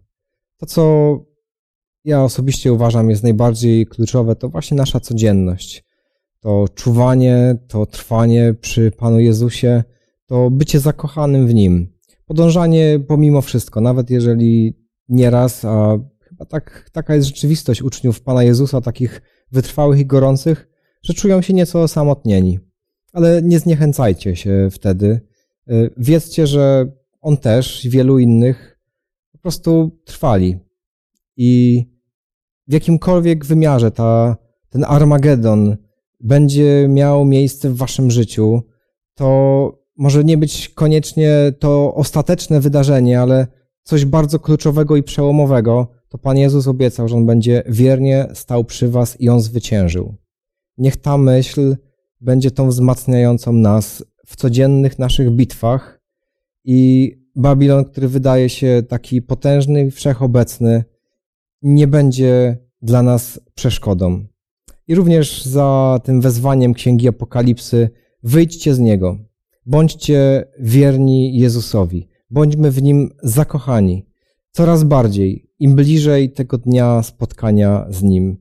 [0.58, 1.16] To, co
[2.06, 5.84] ja osobiście uważam jest najbardziej kluczowe, to właśnie nasza codzienność.
[6.40, 9.84] To czuwanie, to trwanie przy Panu Jezusie,
[10.26, 11.94] to bycie zakochanym w Nim.
[12.26, 14.74] Podążanie pomimo wszystko, nawet jeżeli
[15.10, 15.98] nieraz, a
[16.40, 19.22] chyba tak, taka jest rzeczywistość uczniów Pana Jezusa, takich
[19.52, 20.68] wytrwałych i gorących,
[21.04, 22.60] że czują się nieco osamotnieni.
[23.14, 25.22] Ale nie zniechęcajcie się wtedy.
[25.72, 28.80] Y, wiedzcie, że On też i wielu innych
[29.32, 30.60] po prostu trwali.
[31.38, 31.84] I
[32.68, 34.38] w jakimkolwiek wymiarze ta,
[34.70, 35.78] ten Armagedon
[36.20, 38.62] będzie miał miejsce w waszym życiu,
[39.16, 43.48] to może nie być koniecznie to ostateczne wydarzenie, ale
[43.90, 48.90] coś bardzo kluczowego i przełomowego, to Pan Jezus obiecał, że On będzie wiernie stał przy
[48.90, 50.16] was i On zwyciężył.
[50.78, 51.76] Niech ta myśl
[52.22, 56.02] będzie tą wzmacniającą nas w codziennych naszych bitwach
[56.66, 60.84] i Babilon, który wydaje się taki potężny i wszechobecny,
[61.62, 64.26] nie będzie dla nas przeszkodą.
[64.88, 67.90] I również za tym wezwaniem Księgi Apokalipsy
[68.24, 69.18] wyjdźcie z niego.
[69.66, 72.09] Bądźcie wierni Jezusowi.
[72.30, 74.06] Bądźmy w nim zakochani.
[74.52, 78.38] Coraz bardziej, im bliżej tego dnia spotkania z nim.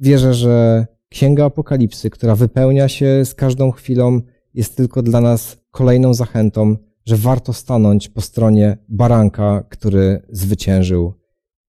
[0.00, 4.20] Wierzę, że Księga Apokalipsy, która wypełnia się z każdą chwilą,
[4.54, 6.76] jest tylko dla nas kolejną zachętą,
[7.06, 11.14] że warto stanąć po stronie baranka, który zwyciężył.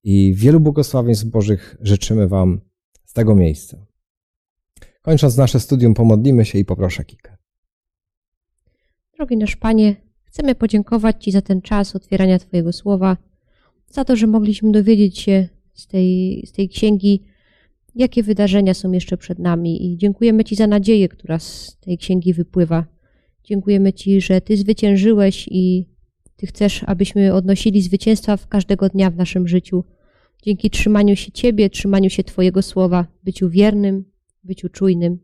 [0.03, 2.61] I wielu błogosławieństw Bożych życzymy Wam
[3.05, 3.85] z tego miejsca.
[5.01, 7.37] Kończąc nasze studium, pomodlimy się i poproszę Kikę.
[9.17, 9.95] Drogi nasz Panie,
[10.29, 13.17] chcemy podziękować Ci za ten czas otwierania Twojego słowa,
[13.87, 17.23] za to, że mogliśmy dowiedzieć się z tej, z tej księgi,
[17.95, 22.33] jakie wydarzenia są jeszcze przed nami i dziękujemy Ci za nadzieję, która z tej księgi
[22.33, 22.85] wypływa.
[23.43, 25.85] Dziękujemy Ci, że Ty zwyciężyłeś i
[26.35, 29.83] Ty chcesz, abyśmy odnosili zwycięstwa w każdego dnia w naszym życiu.
[30.43, 34.05] Dzięki trzymaniu się Ciebie, trzymaniu się Twojego słowa, byciu wiernym,
[34.43, 35.19] byciu czujnym.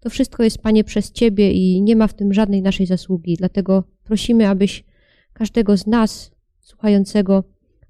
[0.00, 3.36] To wszystko jest, Panie, przez Ciebie i nie ma w tym żadnej naszej zasługi.
[3.36, 4.84] Dlatego prosimy, abyś
[5.32, 6.30] każdego z nas,
[6.60, 7.44] słuchającego,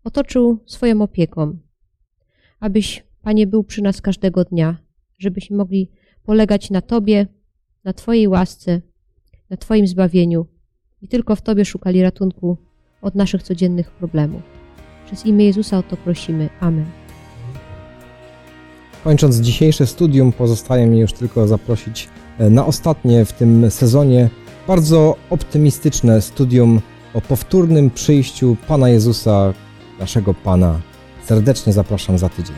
[0.05, 1.59] otoczył swoją opieką.
[2.61, 4.77] Abyś, Panie, był przy nas każdego dnia,
[5.19, 5.91] żebyśmy mogli
[6.25, 7.27] polegać na Tobie,
[7.85, 8.81] na Twojej łasce,
[9.51, 10.47] na Twoim zbawieniu
[11.03, 12.57] i tylko w Tobie szukali ratunku
[13.03, 14.43] od naszych codziennych problemów.
[15.07, 16.49] Przez imię Jezusa o to prosimy.
[16.61, 16.87] Amen.
[19.05, 22.09] Kończąc dzisiejsze studium, pozostaje mi już tylko zaprosić
[22.39, 24.31] e, na ostatnie w tym sezonie
[24.71, 26.81] bardzo optymistyczne studium
[27.15, 29.55] o powtórnym przyjściu Pana Jezusa,
[30.01, 30.81] naszego Pana.
[31.25, 32.57] Serdecznie zapraszam za tydzień.